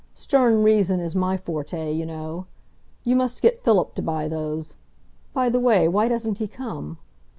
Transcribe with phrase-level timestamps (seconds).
[0.15, 2.47] Stern reason is my forte, you know.
[3.03, 4.77] You must get Philip to buy those.
[5.31, 6.97] By the way, why doesn't he come?"